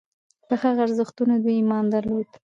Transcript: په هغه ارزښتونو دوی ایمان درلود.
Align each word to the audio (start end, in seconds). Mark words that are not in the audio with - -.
په 0.47 0.53
هغه 0.61 0.81
ارزښتونو 0.87 1.33
دوی 1.43 1.55
ایمان 1.59 1.85
درلود. 1.93 2.29